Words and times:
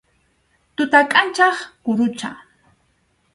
Tuta 0.75 0.99
kʼanchaq 1.11 1.55
kurucha. 1.83 2.29